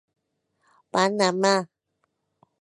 Panamà. 0.91 1.55